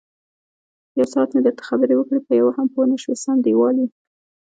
[0.99, 3.87] یوساعت مې درته خبرې وکړې، په یوه هم پوی نشوې سم دېوال یې.